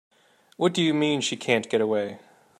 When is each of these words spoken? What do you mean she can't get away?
What 0.57 0.73
do 0.73 0.81
you 0.81 0.95
mean 0.95 1.21
she 1.21 1.37
can't 1.37 1.69
get 1.69 1.79
away? 1.79 2.17